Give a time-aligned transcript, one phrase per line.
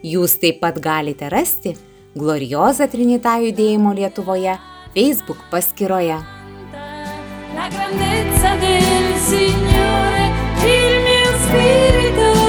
[0.00, 1.74] Jūs taip pat galite rasti
[2.16, 4.56] Glorioza Trinita judėjimo Lietuvoje
[4.94, 6.16] Facebook paskyroje.
[7.54, 10.26] La grandezza del Signore,
[10.64, 12.39] il mio spirito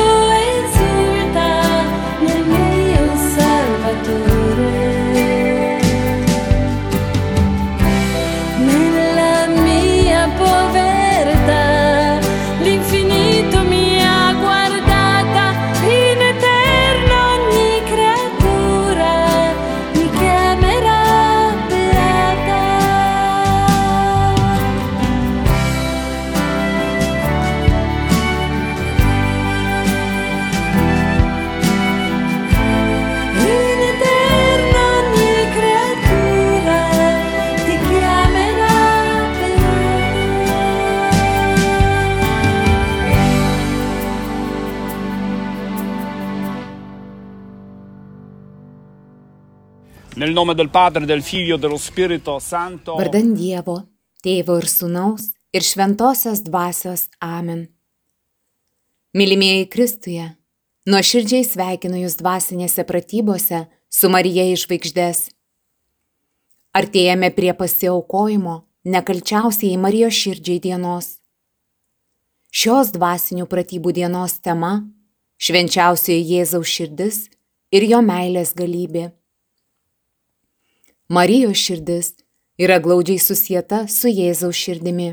[50.42, 52.96] nome del Padre, del Figlio dello Spirito Santo.
[52.96, 53.76] Vardan Dievo,
[54.26, 57.68] Tėvo ir Sūnaus ir Šventosios Dvasios Amen.
[59.14, 60.26] Mylimieji Kristuje,
[60.90, 65.22] nuoširdžiai sveikinu Jūs dvasinėse pratybose su Marija iš žvaigždės.
[66.74, 68.58] Artėjame prie pasiaukojimo
[68.90, 71.20] nekalčiausiai Marijos širdžiai dienos.
[72.50, 74.90] Šios dvasinių pratybų dienos tema-
[75.46, 77.28] švenčiausioji Jėzaus širdis
[77.70, 79.12] ir jo meilės galybė.
[81.12, 82.14] Marijos širdis
[82.56, 85.10] yra glaudžiai susieta su Jėzaus širdimi.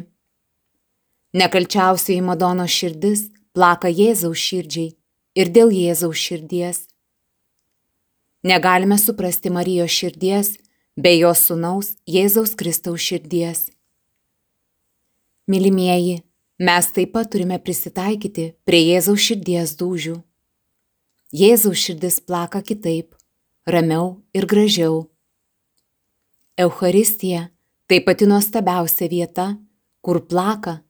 [1.34, 4.92] Nekalčiausioji Madonos širdis plaka Jėzaus širdžiai
[5.42, 6.78] ir dėl Jėzaus širdies.
[8.46, 10.52] Negalime suprasti Marijos širdies
[10.94, 13.66] be jos sunaus Jėzaus Kristaus širdies.
[15.50, 16.22] Mylimieji,
[16.62, 20.16] mes taip pat turime prisitaikyti prie Jėzaus širdies dūžių.
[21.34, 23.16] Jėzaus širdis plaka kitaip,
[23.66, 25.08] ramiau ir gražiau.
[26.58, 27.48] Eucharistija
[27.86, 29.46] tai pati nuostabiausia vieta,
[30.02, 30.80] kur plaka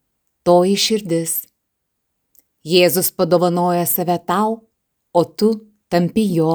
[0.44, 1.34] toji širdis.
[2.64, 4.56] Jėzus padovanoja save tau,
[5.12, 5.50] o tu
[5.92, 6.54] tampi jo.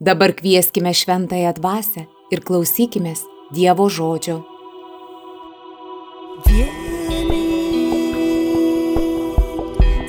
[0.00, 3.14] Dabar kvieskime šventąją dvasę ir klausykime
[3.52, 4.40] Dievo žodžio.
[6.48, 7.44] Vieni,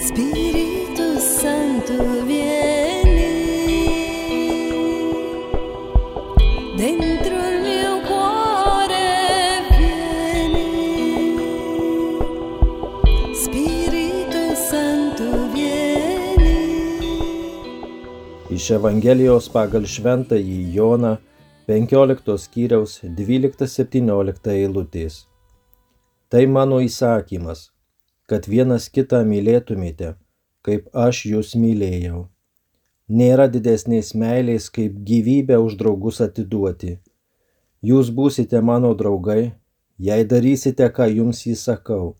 [0.07, 2.36] Spirito Santo, vieni
[18.67, 21.13] Iš Evangelijos pagal Šventąjį Joną
[21.71, 25.19] 15 skyriaus 12-17 eilutės.
[26.27, 27.61] Tai mano įsakymas,
[28.27, 30.09] kad vienas kitą mylėtumėte,
[30.67, 32.25] kaip aš jūs mylėjau.
[33.21, 36.97] Nėra didesnės meilės, kaip gyvybę už draugus atiduoti.
[37.91, 39.53] Jūs būsite mano draugai,
[40.09, 42.17] jei darysite, ką jums įsakau.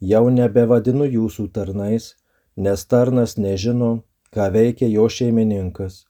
[0.00, 2.16] Jau nebevadinu jūsų tarnais,
[2.58, 3.94] nes tarnas nežino,
[4.36, 6.02] ką veikia jo šeimininkas.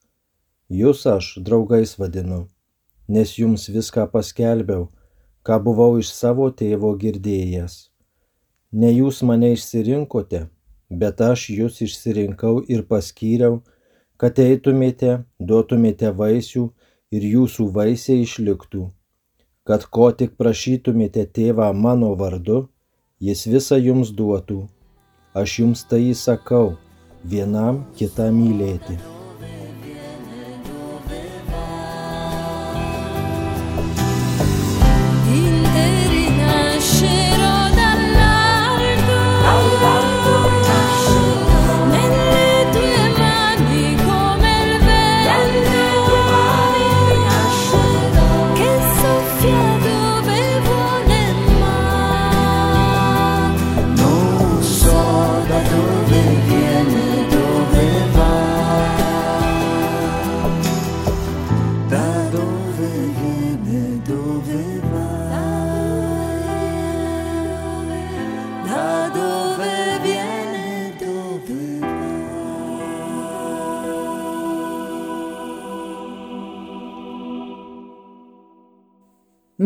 [0.67, 2.40] Jūs aš draugais vadinu,
[3.06, 4.88] nes jums viską paskelbiau,
[5.46, 7.76] ką buvau iš savo tėvo girdėjęs.
[8.73, 10.43] Ne jūs mane išsirinkote,
[10.90, 13.62] bet aš jūs išsirinkau ir paskyriau,
[14.19, 16.67] kad eitumėte, duotumėte vaisių
[17.14, 18.90] ir jūsų vaisiai išliktų.
[19.67, 22.58] kad ko tik prašytumėte tėvą mano vardu,
[23.19, 24.61] jis visą jums duotų.
[25.34, 26.76] Aš jums tai įsakau,
[27.24, 29.15] vienam kitą mylėti.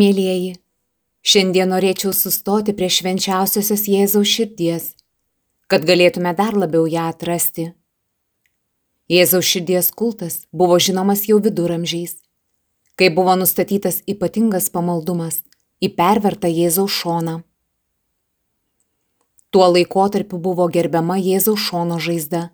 [0.00, 0.54] Mėlyjeji,
[1.26, 4.86] šiandien norėčiau sustoti prie švenčiausiosios Jėzaus širdies,
[5.68, 7.66] kad galėtume dar labiau ją atrasti.
[9.10, 12.16] Jėzaus širdies kultas buvo žinomas jau viduramžiais,
[12.96, 15.42] kai buvo nustatytas ypatingas pamaldumas
[15.84, 17.40] į pervertą Jėzaus šoną.
[19.50, 22.46] Tuo laikotarpiu buvo gerbiama Jėzaus šono žaizda,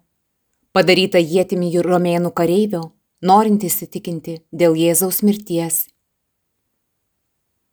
[0.73, 2.87] padaryta jėtimi romėnų kareivio,
[3.21, 5.85] norint įsitikinti dėl Jėzaus mirties.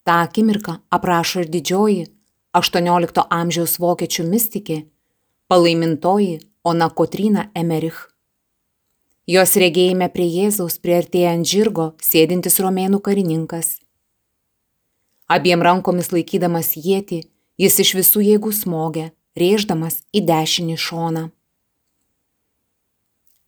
[0.03, 2.07] Ta akimirka aprašo ir didžioji
[2.53, 4.83] 18 amžiaus vokiečių mystikė,
[5.47, 7.97] palaimintoji Ona Kotryna Emerich.
[9.27, 13.77] Jos regėjime prie Jėzaus priartėjant žirgo sėdintis romėnų karininkas.
[15.31, 17.21] Abiem rankomis laikydamas jėti,
[17.55, 19.05] jis iš visų jėgų smogė,
[19.39, 21.23] rėždamas į dešinį šoną.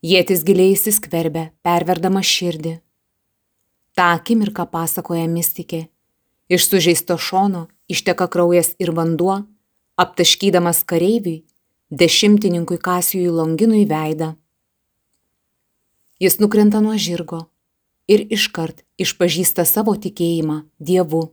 [0.06, 2.78] Jėtis giliai įsiskverbė, perverdama širdį.
[3.96, 5.86] Ta akimirka pasakoja mystikė.
[6.48, 9.42] Iš sužeisto šono išteka kraujas ir vanduo,
[9.96, 11.44] aptaškydamas kareiviui,
[11.90, 14.34] dešimtininkui Kasijui Longinui veidą.
[16.18, 17.46] Jis nukrenta nuo žirgo
[18.08, 21.26] ir iškart išpažįsta savo tikėjimą Dievu.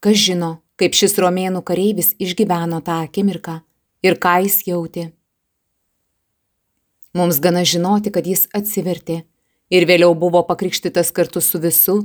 [0.00, 3.60] Kas žino, kaip šis romėnų kareivis išgyveno tą akimirką
[4.02, 5.10] ir ką jis jautė.
[7.14, 9.22] Mums gana žinoti, kad jis atsivertė
[9.70, 11.96] ir vėliau buvo pakrikštytas kartu su visu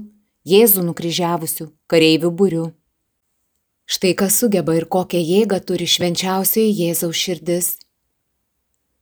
[0.46, 2.66] Jėzų nukryžiavusiu kareivių būriu.
[3.90, 7.70] Štai kas sugeba ir kokią jėgą turi švenčiausioji Jėzaus širdis.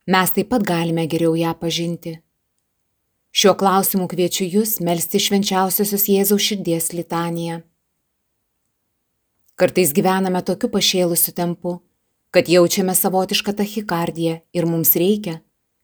[0.08, 2.14] Mes taip pat galime geriau ją pažinti.
[3.36, 7.60] Šiuo klausimu kviečiu Jūs melstį švenčiausiosios Jėzaus širdies litaniją.
[9.60, 11.76] Kartais gyvename tokiu pašėlusiu tempu,
[12.32, 15.42] kad jaučiame savotišką tachikardiją ir mums reikia,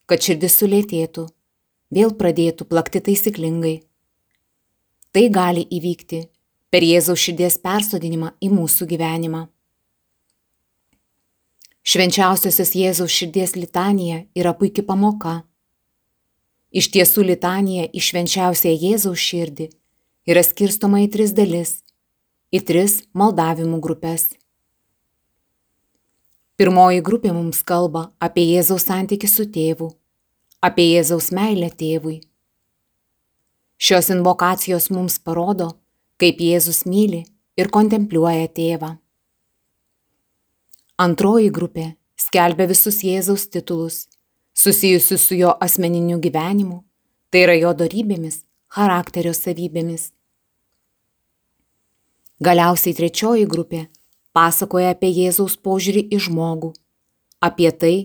[0.08, 1.28] kad širdis sulėtėtų,
[1.92, 3.89] vėl pradėtų plakti taisyklingai.
[5.10, 6.20] Tai gali įvykti
[6.70, 9.48] per Jėzaus širdies persodinimą į mūsų gyvenimą.
[11.82, 15.40] Švenčiausiosios Jėzaus širdies litanija yra puikia pamoka.
[16.70, 19.72] Iš tiesų litanija į švenčiausią Jėzaus širdį
[20.30, 21.82] yra skirstoma į tris dalis-
[22.58, 24.30] į tris maldavimų grupės.
[26.56, 29.90] Pirmoji grupė mums kalba apie Jėzaus santykių su tėvu,
[30.62, 32.29] apie Jėzaus meilę tėvui.
[33.80, 35.70] Šios invokacijos mums parodo,
[36.20, 37.22] kaip Jėzus myli
[37.56, 38.90] ir kontempliuoja tėvą.
[41.00, 41.86] Antroji grupė
[42.20, 44.02] skelbia visus Jėzaus titulus,
[44.52, 46.82] susijusius su jo asmeniniu gyvenimu,
[47.32, 50.10] tai yra jo darybėmis, charakterio savybėmis.
[52.44, 53.86] Galiausiai trečioji grupė
[54.36, 56.76] pasakoja apie Jėzaus požiūrį į žmogų,
[57.40, 57.96] apie tai,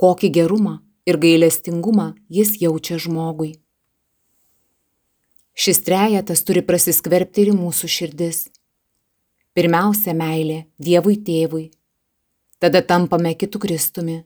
[0.00, 3.58] kokį gerumą ir gailestingumą jis jaučia žmogui.
[5.58, 8.44] Šis trejetas turi prasiskverbti ir mūsų širdis.
[9.58, 11.64] Pirmiausia, meilė Dievui tėvui.
[12.62, 14.20] Tada tampame kitų Kristumi.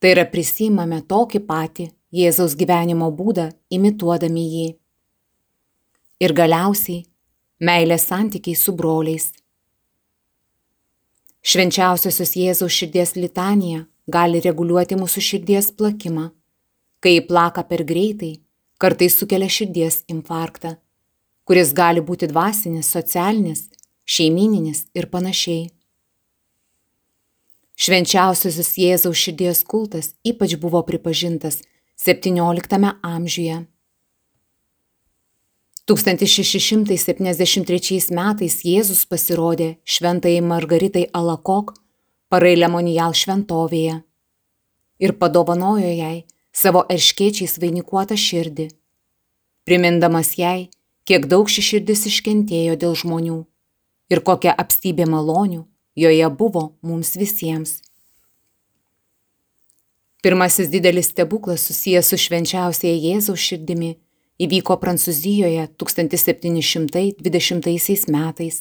[0.00, 4.66] Tai yra prisimame tokį patį Jėzaus gyvenimo būdą, imituodami jį.
[6.20, 7.06] Ir galiausiai
[7.64, 9.30] meilės santykiai su broliais.
[11.40, 16.28] Švenčiausiosios Jėzaus širdies litanija gali reguliuoti mūsų širdies plakimą.
[17.00, 18.34] Kai plaka per greitai,
[18.80, 20.78] kartais sukelia širdies infarktą,
[21.44, 23.66] kuris gali būti dvasinis, socialinis,
[24.08, 25.68] šeimininis ir panašiai.
[27.80, 31.60] Švenčiausiasis Jėzaus širdies kultas ypač buvo pripažintas
[32.00, 33.66] XVII amžiuje.
[35.90, 41.74] 1673 metais Jėzus pasirodė šventai Margaritai Alakok
[42.30, 44.02] Parailemonijal šventovėje
[45.02, 48.68] ir padovanojo jai savo erškiečiais vainikuotą širdį,
[49.64, 50.70] primindamas jai,
[51.06, 53.38] kiek daug ši širdis iškentėjo dėl žmonių
[54.10, 55.62] ir kokia apstybė malonių
[55.96, 57.80] joje buvo mums visiems.
[60.22, 63.96] Pirmasis didelis stebuklas susijęs su švenčiausiai Jėzaus širdimi
[64.40, 68.56] įvyko Prancūzijoje 1720 metais,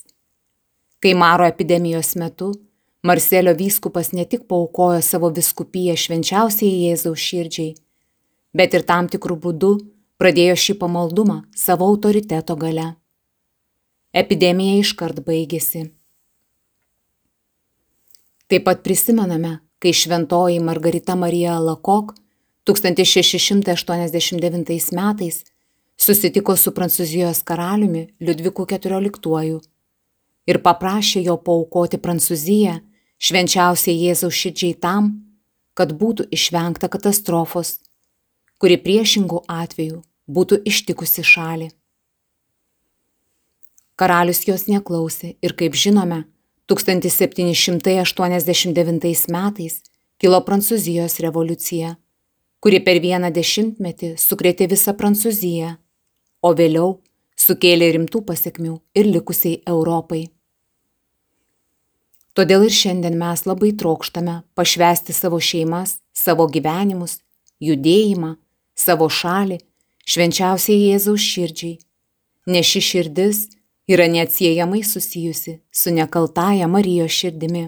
[1.03, 2.53] kai Maro epidemijos metu
[3.03, 7.75] Marselio vyskupas ne tik paukojo savo viskupiją švenčiausiai Jėzaus širdžiai,
[8.51, 9.79] bet ir tam tikrų būdų
[10.19, 12.99] pradėjo šį pamaldumą savo autoriteto gale.
[14.11, 15.95] Epidemija iškart baigėsi.
[18.51, 22.19] Taip pat prisimename, kai šventoji Margarita Marija Lakok
[22.67, 25.47] 1689 metais
[25.95, 29.63] susitiko su Prancūzijos karaliumi Liudviku XIV
[30.51, 32.88] ir paprašė jo paukoti Prancūziją
[33.19, 35.23] švenčiausiai Jėzaus širdžiai tam,
[35.75, 37.79] kad būtų išvengta katastrofos,
[38.59, 41.69] kuri priešingų atveju būtų ištikusi šalį.
[43.99, 46.23] Karalius jos neklausė ir, kaip žinome,
[46.71, 49.73] 1789 metais
[50.19, 51.89] kilo Prancūzijos revoliucija,
[52.63, 55.69] kuri per vieną dešimtmetį sukrėtė visą Prancūziją,
[56.43, 56.89] o vėliau
[57.39, 60.27] sukėlė rimtų pasiekmių ir likusiai Europai.
[62.39, 67.17] Todėl ir šiandien mes labai trokštame pašvesti savo šeimas, savo gyvenimus,
[67.59, 68.29] judėjimą,
[68.79, 69.57] savo šalį,
[70.07, 71.73] švenčiausiai Jėzaus širdžiai,
[72.47, 73.41] nes ši širdis
[73.91, 77.65] yra neatsiejamai susijusi su nekaltaja Marijos širdimi.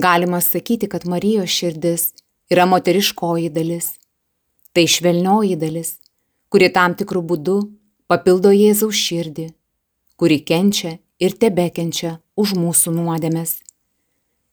[0.00, 2.08] Galima sakyti, kad Marijos širdis
[2.48, 3.92] yra moteriškoji dalis.
[4.72, 5.98] Tai švelnioji dalis,
[6.48, 7.60] kuri tam tikrų būdų
[8.08, 9.50] papildo Jėzaus širdį,
[10.16, 13.60] kuri kenčia ir tebekenčia už mūsų nuodėmes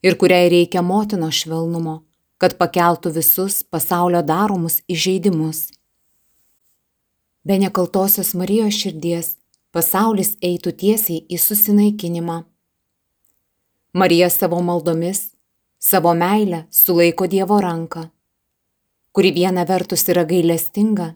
[0.03, 2.01] ir kuriai reikia motino švelnumo,
[2.39, 5.69] kad pakeltų visus pasaulio daromus įžeidimus.
[7.43, 9.33] Be nekaltosios Marijos širdies
[9.75, 12.43] pasaulis eitų tiesiai į susinaikinimą.
[13.93, 15.31] Marija savo maldomis,
[15.79, 18.09] savo meilę sulaiko Dievo ranką,
[19.11, 21.15] kuri viena vertus yra gailestinga,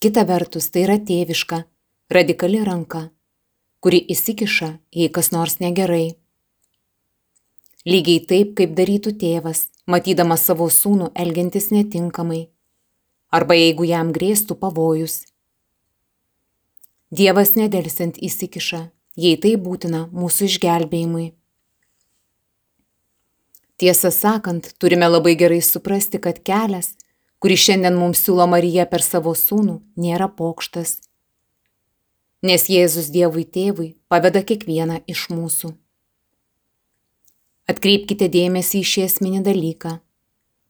[0.00, 1.62] kita vertus tai yra tėviška,
[2.10, 3.08] radikali ranka
[3.80, 6.16] kuri įsikiša, jei kas nors negerai.
[7.88, 12.48] Lygiai taip, kaip darytų tėvas, matydamas savo sūnų elgiantis netinkamai,
[13.30, 15.22] arba jeigu jam grėstų pavojus.
[17.08, 18.82] Dievas nedelsiant įsikiša,
[19.16, 21.32] jei tai būtina mūsų išgelbėjimui.
[23.78, 26.96] Tiesą sakant, turime labai gerai suprasti, kad kelias,
[27.38, 30.98] kurį šiandien mums siūlo Marija per savo sūnų, nėra pokštas
[32.42, 35.72] nes Jėzus Dievui tėvui paveda kiekvieną iš mūsų.
[37.68, 39.98] Atkreipkite dėmesį į šį esminį dalyką.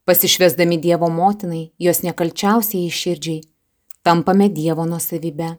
[0.09, 3.43] Pasišvesdami Dievo motinai, jos nekalčiausiai iširdžiai,
[4.03, 5.59] tampame Dievo nuosavybę.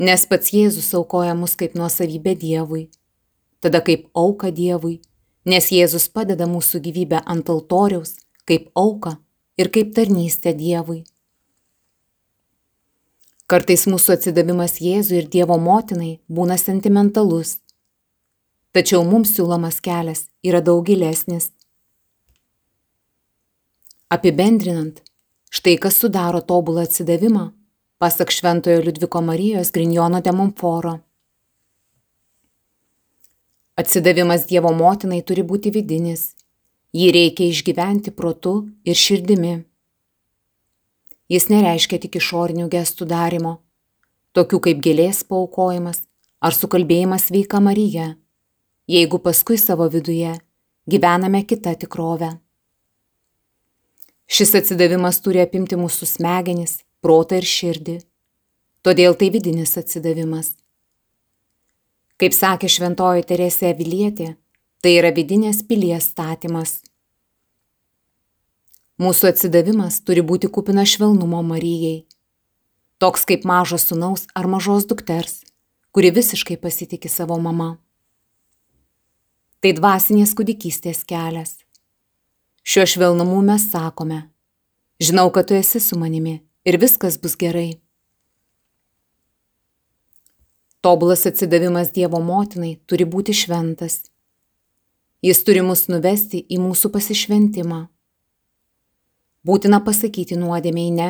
[0.00, 2.88] Nes pats Jėzus aukoja mus kaip nuosavybę Dievui,
[3.60, 5.02] tada kaip auka Dievui,
[5.44, 8.16] nes Jėzus padeda mūsų gyvybę ant altoriaus,
[8.48, 9.18] kaip auka
[9.60, 11.04] ir kaip tarnystė Dievui.
[13.44, 17.58] Kartais mūsų atsidavimas Jėzui ir Dievo motinai būna sentimentalus.
[18.72, 21.50] Tačiau mums siūlomas kelias yra daug gilesnis.
[24.08, 25.02] Apibendrinant,
[25.52, 27.50] štai kas sudaro tobulą atsidavimą,
[28.00, 30.94] pasak Šventojo Liudviko Marijos Grinjono de Monforo.
[33.76, 36.32] Atsidavimas Dievo motinai turi būti vidinis.
[36.96, 38.56] Jį reikia išgyventi protu
[38.88, 39.54] ir širdimi.
[41.32, 43.58] Jis nereiškia tik išorinių gestų darimo,
[44.36, 46.02] tokių kaip gėlės paukojimas
[46.44, 48.14] ar sukalbėjimas veika Marija,
[48.90, 50.34] jeigu paskui savo viduje
[50.86, 52.34] gyvename kitą tikrovę.
[54.28, 57.96] Šis atsidavimas turi apimti mūsų smegenis, protą ir širdį.
[58.84, 60.54] Todėl tai vidinis atsidavimas.
[62.20, 64.34] Kaip sakė šventoji Teresė Vilietė,
[64.84, 66.82] tai yra vidinės pilies statymas.
[69.04, 72.06] Mūsų atsidavimas turi būti kupina švelnumo Marijai.
[73.02, 75.42] Toks kaip mažo sunaus ar mažos dukters,
[75.92, 77.74] kuri visiškai pasitikė savo mama.
[79.60, 81.58] Tai dvasinės kūdikystės kelias.
[82.64, 84.22] Šiuo švelnumu mes sakome,
[85.02, 87.74] žinau, kad tu esi su manimi ir viskas bus gerai.
[90.80, 94.06] Tobulas atsidavimas Dievo motinai turi būti šventas.
[95.20, 97.88] Jis turi mus nuvesti į mūsų pasišventimą
[99.44, 101.08] Būtina pasakyti nuodėmiai ne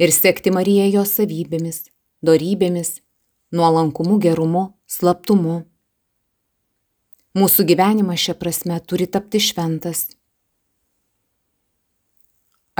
[0.00, 1.82] ir sekti Mariją jos savybėmis,
[2.24, 3.00] dorybėmis,
[3.52, 5.64] nuolankumu, gerumu, slaptumu.
[7.36, 10.06] Mūsų gyvenimas šia prasme turi tapti šventas.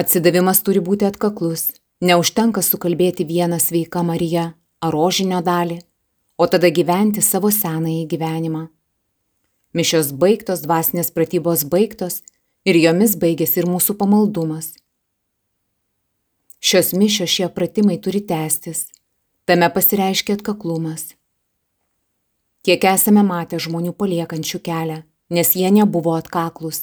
[0.01, 1.69] Atsidavimas turi būti atkaklus
[2.01, 4.51] Neužtenka sukalbėti vieną sveiką Mariją
[4.85, 5.79] ar rožinio dalį,
[6.37, 8.67] o tada gyventi savo senąjį gyvenimą.
[9.73, 12.21] Mišios baigtos, dvasinės pratybos baigtos
[12.69, 14.75] ir jomis baigėsi ir mūsų pamaldumas.
[16.67, 18.89] Šios mišios šie pratimai turi tęstis,
[19.47, 21.13] tame pasireiškia atkaklumas.
[22.67, 24.97] Kiek esame matę žmonių paliekančių kelią,
[25.31, 26.81] nes jie nebuvo atkaklus.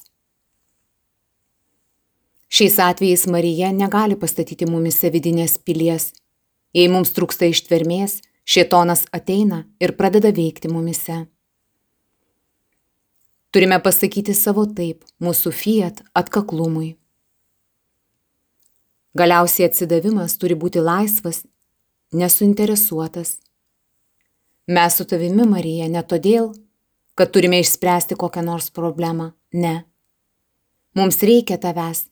[2.48, 6.14] Šiais atvejais Marija negali pastatyti mumise vidinės pilies.
[6.72, 11.26] Jei mums trūksta ištvermės, šietonas ateina ir pradeda veikti mumise.
[13.52, 16.94] Turime pasakyti savo taip mūsų fiat atkaklumui.
[19.18, 21.44] Galiausiai atsidavimas turi būti laisvas,
[22.14, 23.38] nesuinteresuotas.
[24.68, 26.52] Mes su tavimi, Marija, ne todėl,
[27.16, 29.32] kad turime išspręsti kokią nors problemą.
[29.54, 29.84] Ne.
[30.98, 32.08] Mums reikia tavęs.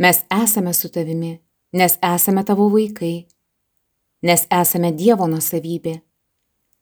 [0.00, 1.34] Mes esame su tavimi,
[1.76, 3.26] nes esame tavo vaikai,
[4.24, 5.98] nes esame Dievo nusavybė,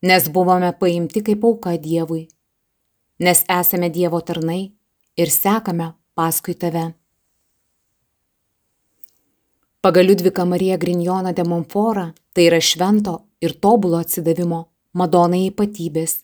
[0.07, 2.29] nes buvome paimti kaip auka Dievui
[3.19, 4.73] nes esame Dievo tarnai
[5.17, 6.95] ir sekame paskui tave.
[9.81, 16.17] Pagal Liudviką Mariją Grinjoną de Monforą tai yra švento ir tobulo atsidavimo Madonai ypatybės.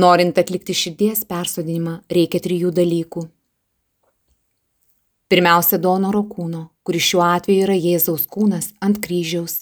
[0.00, 3.24] Norint atlikti širdies persodinimą, reikia trijų dalykų.
[5.28, 9.58] Pirmiausia, donoro kūno, kuris šiuo atveju yra Jėzaus kūnas ant kryžiaus.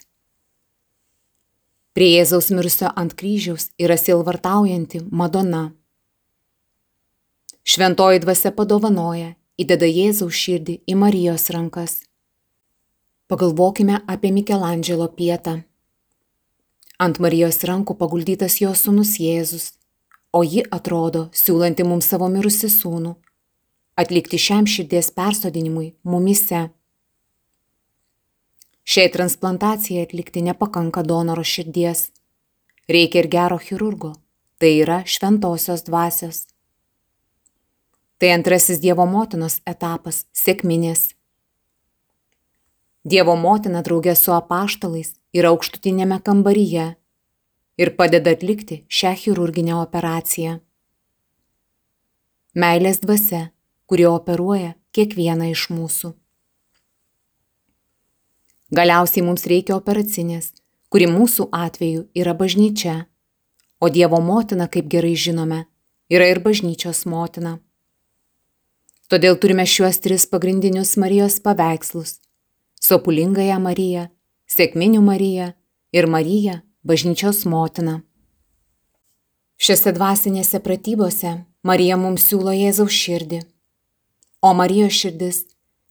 [1.91, 5.73] Prie Jėzaus mirusio ant kryžiaus yra silvartaujanti Madona.
[7.67, 11.99] Šventoji dvasia padovanoja, įdeda Jėzaus širdį į Marijos rankas.
[13.29, 15.59] Pagalvokime apie Mikelandželo pietą.
[16.99, 19.73] Ant Marijos rankų paguldytas jo sūnus Jėzus,
[20.33, 23.15] o ji atrodo siūlanti mums savo mirusi sūnų,
[23.99, 26.69] atlikti šiam širdies persodinimui mumise.
[28.89, 32.09] Šiai transplantacijai atlikti nepakanka donoro širdies.
[32.89, 34.15] Reikia ir gero chirurgo,
[34.59, 36.47] tai yra šventosios dvasios.
[38.19, 41.15] Tai antrasis Dievo motinos etapas- sėkminės.
[43.05, 46.97] Dievo motina draugė su apaštalais yra aukštutinėme kambaryje
[47.79, 50.59] ir padeda atlikti šią chirurginę operaciją.
[52.57, 53.53] Meilės dvasia,
[53.87, 56.13] kuri operuoja kiekvieną iš mūsų.
[58.75, 60.51] Galiausiai mums reikia operacinės,
[60.91, 63.07] kuri mūsų atveju yra bažnyčia,
[63.81, 65.67] o Dievo motina, kaip gerai žinome,
[66.11, 67.61] yra ir bažnyčios motina.
[69.09, 72.19] Todėl turime šiuos tris pagrindinius Marijos paveikslus-
[72.87, 74.03] Sopulingąją Mariją,
[74.45, 75.47] Sėkminių Mariją
[75.93, 78.03] ir Mariją, bažnyčios motina.
[79.57, 81.33] Šiose dvasinėse pratybose
[81.65, 83.41] Marija mums siūlo Jėzaus širdį,
[84.43, 85.47] o Marijos širdis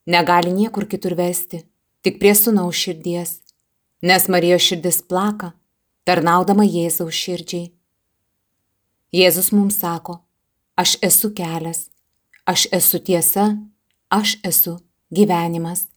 [0.05, 1.63] negali niekur kitur vesti
[2.03, 3.41] tik prie sunaus širdies,
[4.03, 5.55] nes Marijos širdis plaka,
[6.05, 7.73] tarnaudama Jėzaus širdžiai.
[9.09, 10.21] Jėzus mums sako,
[10.77, 11.89] aš esu kelias,
[12.47, 13.57] aš esu tiesa,
[14.09, 14.77] aš esu
[15.11, 15.87] gyvenimas.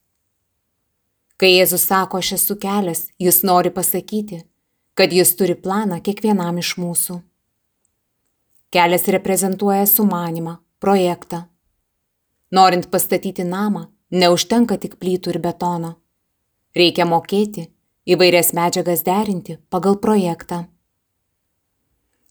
[1.39, 4.43] Kai Jėzus sako, aš esu kelias, jis nori pasakyti,
[4.99, 7.21] kad jis turi planą kiekvienam iš mūsų.
[8.75, 11.47] Kelias reprezentuoja sumanimą, projektą.
[12.51, 15.93] Norint pastatyti namą, Neužtenka tik plytų ir betono.
[16.75, 17.69] Reikia mokėti
[18.11, 20.65] įvairias medžiagas derinti pagal projektą.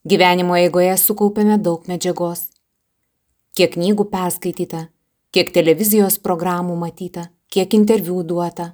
[0.03, 2.49] Gyvenimo eigoje sukaupėme daug medžiagos.
[3.59, 4.85] Kiek knygų perskaityta,
[5.35, 8.69] kiek televizijos programų matyta, kiek interviu duota.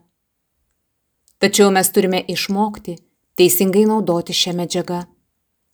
[1.41, 2.93] Tačiau mes turime išmokti
[3.34, 5.00] teisingai naudoti šią medžiagą,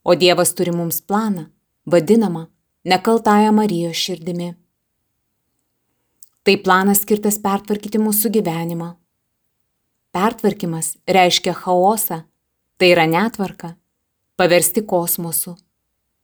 [0.07, 1.49] o Dievas turi mums planą,
[1.83, 2.45] vadinamą
[2.87, 4.53] nekaltąją Marijos širdimi.
[6.47, 8.93] Tai planas skirtas pertvarkyti mūsų gyvenimą.
[10.15, 12.21] Pertvarkymas reiškia chaosą,
[12.79, 13.73] tai yra netvarka,
[14.39, 15.57] paversti kosmosu.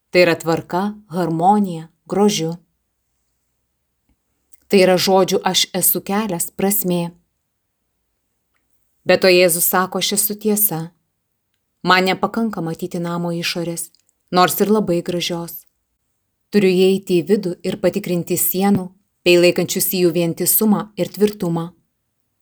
[0.07, 2.55] Tai yra tvarka, harmonija, grožiu.
[4.67, 7.11] Tai yra žodžių aš esu kelias prasmė.
[9.07, 10.79] Bet to Jėzus sako, aš esu tiesa.
[11.87, 13.87] Man nepakanka matyti namo išorės,
[14.31, 15.63] nors ir labai gražios.
[16.51, 18.89] Turiu įeiti į vidų ir patikrinti sienų,
[19.23, 21.69] bei laikančius jų vientisumą ir tvirtumą.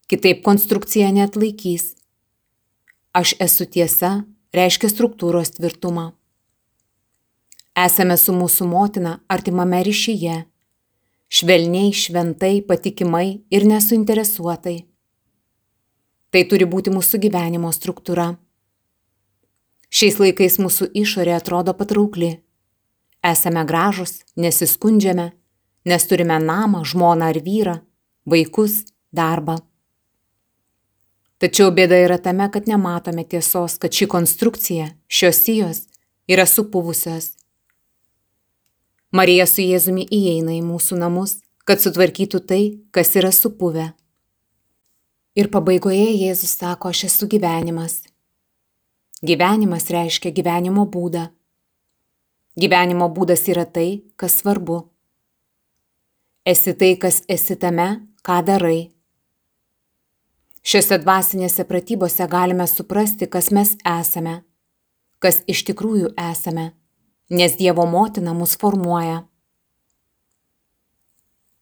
[0.09, 1.93] Kitaip konstrukcija net laikys.
[3.13, 4.11] Aš esu tiesa
[4.53, 6.11] reiškia struktūros tvirtumą.
[7.75, 10.45] Esame su mūsų motina artimame ryšyje,
[11.29, 14.77] švelniai, šventai, patikimai ir nesuinteresuotai.
[16.31, 18.33] Tai turi būti mūsų gyvenimo struktūra.
[19.95, 22.33] Šiais laikais mūsų išorė atrodo patraukli.
[23.25, 25.31] Esame gražus, nesiskundžiame,
[25.85, 27.79] nes turime namą, žmoną ar vyrą,
[28.27, 28.83] vaikus,
[29.15, 29.61] darbą.
[31.39, 35.81] Tačiau bėda yra tame, kad nematome tiesos, kad ši konstrukcija, šios sijos
[36.31, 37.33] yra supuvusios.
[39.11, 43.91] Marija su Jėzumi įeina į mūsų namus, kad sutvarkytų tai, kas yra supuvę.
[45.35, 48.03] Ir pabaigoje Jėzus sako, aš esu gyvenimas.
[49.25, 51.29] Gyvenimas reiškia gyvenimo būdą.
[52.55, 54.85] Gyvenimo būdas yra tai, kas svarbu.
[56.45, 57.87] Esi tai, kas esi tame,
[58.23, 58.91] ką darai.
[60.65, 64.39] Šiuose dvasinėse pratybose galime suprasti, kas mes esame,
[65.19, 66.71] kas iš tikrųjų esame,
[67.29, 69.23] nes Dievo motina mus formuoja.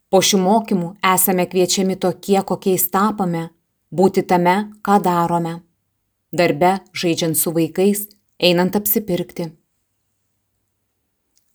[0.10, 3.50] Po šių mokymų esame kviečiami tokie, kokiais tapome,
[3.92, 5.62] būti tame, ką darome-
[6.40, 8.08] darbe, žaidžiant su vaikais,
[8.40, 9.52] einant apsipirkti.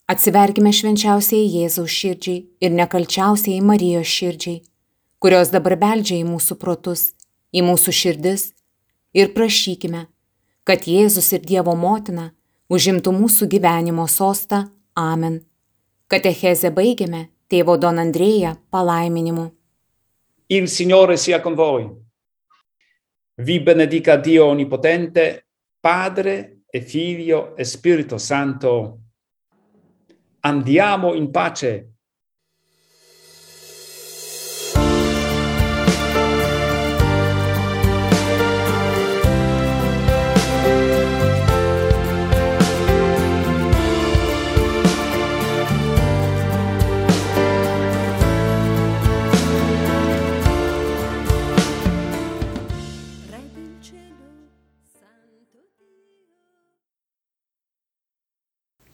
[0.09, 4.63] Atsiverkime švenčiausiai Jėzaus širdžiai ir nekalčiausiai Marijos širdžiai,
[5.21, 7.13] kurios dabar beldžia į mūsų protus,
[7.53, 8.53] į mūsų širdis
[9.13, 10.07] ir prašykime,
[10.65, 12.33] kad Jėzus ir Dievo motina
[12.69, 14.65] užimtų mūsų gyvenimo sostą.
[14.95, 15.41] Amen.
[16.09, 19.51] Katechezę baigiame tėvo Don Andrėja palaiminimu.
[20.49, 21.89] Il Signore sia con voi.
[23.39, 25.47] Vi benedica Dio Onnipotente,
[25.81, 28.99] Padre e Figlio e Spirito Santo.
[30.41, 31.98] Andiamo in pace.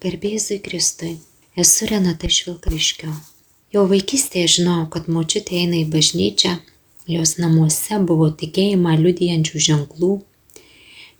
[0.05, 1.15] Garbėzui Kristui,
[1.57, 3.09] esu Renata iš Vilkaviškio.
[3.73, 6.51] Jau vaikystėje žinojau, kad močiutė eina į bažnyčią,
[7.09, 10.11] jos namuose buvo tikėjimą liudijančių ženklų.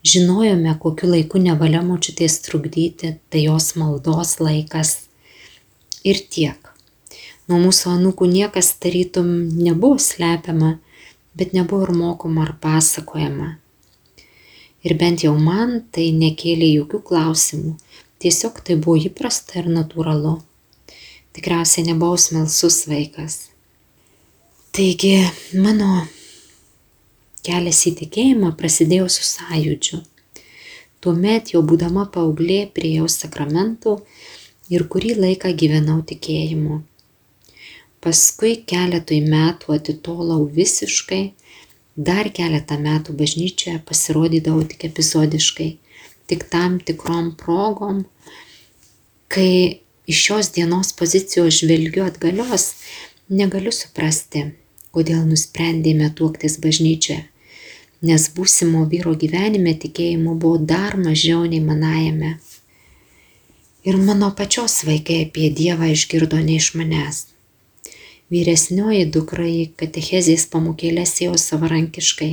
[0.05, 4.93] Žinojome, kokiu laiku nevalia močiutės trukdyti, tai jos maldos laikas.
[6.05, 6.69] Ir tiek.
[7.49, 9.31] Nuo mūsų anūkų niekas tarytum
[9.63, 10.75] nebuvo slepiama,
[11.33, 13.55] bet nebuvo ir mokoma ar pasakojama.
[14.85, 17.79] Ir bent jau man tai nekėlė jokių klausimų.
[18.25, 20.39] Tiesiog tai buvo įprasta ir natūralu.
[21.37, 23.35] Tikriausiai nebuvau smelsus vaikas.
[24.73, 25.11] Taigi
[25.61, 26.07] mano
[27.45, 29.99] kelias į tikėjimą prasidėjo su sąjūdžiu.
[31.05, 33.93] Tuomet jau būdama paauglė priejau sakramentų
[34.73, 36.79] ir kurį laiką gyvenau tikėjimu.
[38.01, 41.21] Paskui keletui metų atitolau visiškai,
[42.09, 45.69] dar keletą metų bažnyčioje pasirodydavau tik epizodiškai,
[46.25, 48.03] tik tam tikrom progom,
[49.27, 52.71] kai iš šios dienos pozicijos žvelgiu atgalios,
[53.29, 54.51] negaliu suprasti,
[54.95, 57.25] kodėl nusprendėme tuoktis bažnyčioje,
[58.05, 62.35] nes būsimo vyro gyvenime tikėjimo buvo dar mažiau nei manajame.
[63.85, 67.25] Ir mano pačios vaikai apie Dievą išgirdo ne iš manęs.
[68.33, 72.31] Vyresnioji dukra į katechezės pamokėlės ėjo savarankiškai.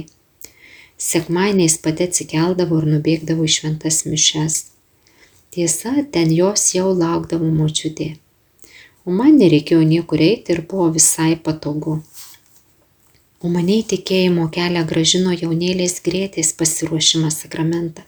[0.96, 4.71] Sekmainiais pati atsikeldavo ir nubėgdavo į šventas mišes.
[5.53, 8.07] Tiesa, ten jos jau laukdavo močiutė.
[9.05, 11.99] O man nereikėjo niekur eiti ir buvo visai patogu.
[13.45, 18.07] O mane į tikėjimo kelią gražino jaunėlės grėtės pasiruošimas sakramentą.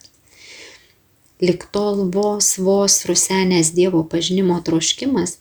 [1.45, 5.37] Lik tol vos vos rusenės Dievo pažinimo troškimas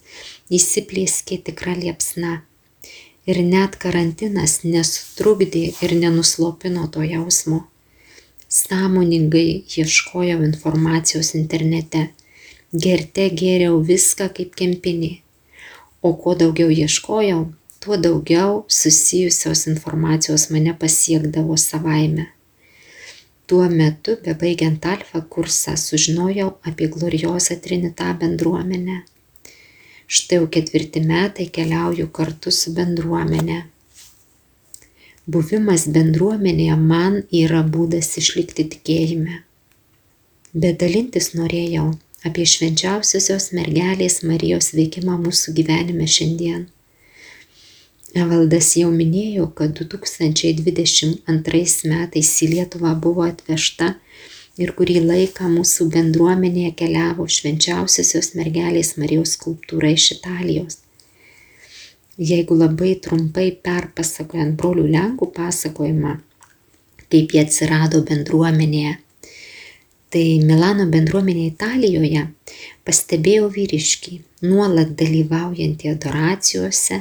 [0.52, 2.42] įsiplėskė tikra liepsna.
[3.32, 7.70] Ir net karantinas nesutrukdė ir nenuslopino to jausmo.
[8.54, 12.02] Sąmoningai ieškojau informacijos internete.
[12.84, 15.10] Gerte gėriau viską kaip kempinį.
[16.06, 17.40] O kuo daugiau ieškojau,
[17.82, 22.28] tuo daugiau susijusios informacijos mane pasiekdavo savaime.
[23.50, 29.02] Tuo metu, bebaigiant alfa kursą, sužinojau apie gloriozą Trinitą bendruomenę.
[30.06, 33.64] Štai jau ketvirti metai keliauju kartu su bendruomenė.
[35.24, 39.38] Buvimas bendruomenėje man yra būdas išlikti tikėjime.
[40.52, 41.86] Bet dalintis norėjau
[42.28, 46.68] apie švenčiausiosios mergelės Marijos veikimą mūsų gyvenime šiandien.
[48.14, 53.96] Evaldas jau minėjo, kad 2022 metais į Lietuvą buvo atvežta
[54.60, 60.83] ir kurį laiką mūsų bendruomenėje keliavo švenčiausiosios mergelės Marijos skulptūra iš Italijos.
[62.14, 66.12] Jeigu labai trumpai perpasakojant brolių Lenkų pasakojimą,
[67.10, 69.00] kaip jie atsirado bendruomenėje,
[70.14, 72.28] tai Milano bendruomenė Italijoje
[72.86, 77.00] pastebėjau vyriškį, nuolat dalyvaujantį adoracijose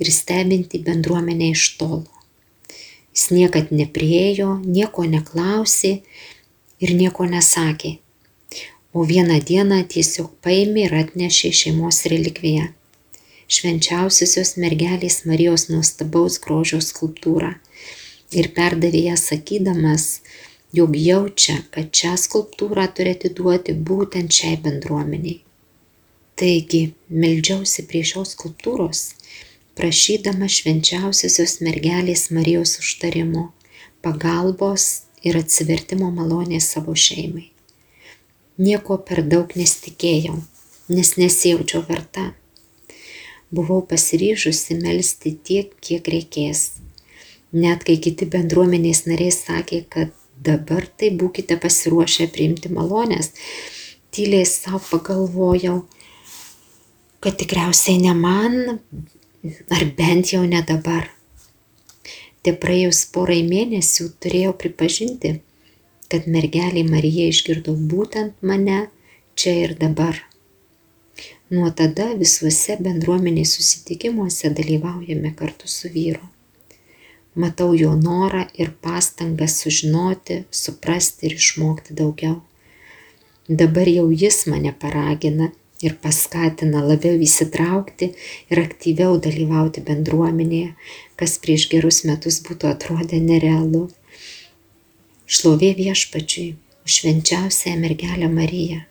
[0.00, 2.08] ir stebinti bendruomenę iš tolo.
[3.12, 5.92] Jis niekad nepriejo, nieko neklausė
[6.80, 7.98] ir nieko nesakė.
[8.96, 12.70] O vieną dieną tiesiog paėmė ir atnešė šeimos relikviją.
[13.48, 17.54] Švenčiausiosios mergelės Marijos nuostabaus grožio skulptūrą
[18.36, 20.20] ir perdavė ją sakydamas,
[20.76, 25.38] jog jaučia, kad šią skulptūrą turi atiduoti būtent šiai bendruomeniai.
[26.38, 29.00] Taigi, meldžiausi prie šios skulptūros,
[29.80, 33.46] prašydama švenčiausiosios mergelės Marijos užtarimo,
[34.04, 37.46] pagalbos ir atsivertimo malonės savo šeimai.
[38.60, 40.36] Nieko per daug nesitikėjau,
[40.92, 42.26] nes nesijaučiau verta.
[43.54, 46.78] Buvau pasiryžusi melstį tiek, kiek reikės.
[47.52, 50.12] Net kai kiti bendruomenės nariai sakė, kad
[50.44, 53.32] dabar tai būkite pasiruošę priimti malonės,
[54.12, 55.80] tyliai savo pagalvojau,
[57.24, 58.78] kad tikriausiai ne man,
[59.72, 61.08] ar bent jau ne dabar.
[62.44, 65.38] Te praėjus porai mėnesių turėjau pripažinti,
[66.12, 68.86] kad mergelė Marija išgirdo būtent mane
[69.34, 70.27] čia ir dabar.
[71.48, 76.26] Nuo tada visuose bendruomenės susitikimuose dalyvaujame kartu su vyru.
[77.40, 82.42] Matau jo norą ir pastangas sužinoti, suprasti ir išmokti daugiau.
[83.48, 85.46] Dabar jau jis mane paragina
[85.80, 88.10] ir paskatina labiau įsitraukti
[88.52, 90.74] ir aktyviau dalyvauti bendruomenėje,
[91.16, 93.86] kas prieš gerus metus būtų atrodę nerealu.
[95.24, 96.50] Šlovė viešpačiui
[96.84, 98.82] už švenčiausiąją mergelę Mariją,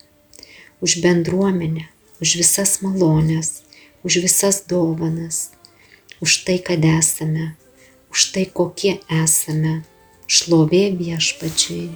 [0.82, 1.86] už bendruomenę,
[2.20, 3.62] už visas malonės,
[4.02, 5.50] už visas dovanas,
[6.20, 7.54] už tai, kad esame,
[8.10, 9.82] už tai, kokie esame.
[10.28, 11.86] Šlovė viešpačiui.